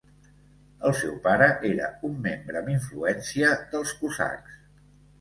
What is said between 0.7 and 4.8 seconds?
El seu pare era un membre amb influència dels cosacs.